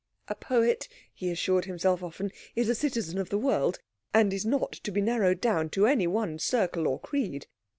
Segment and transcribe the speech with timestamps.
[0.29, 3.77] "A poet," he assured himself often, "is a citizen of the world,
[4.15, 7.45] and is not to be narrowed down to any one circle or creed."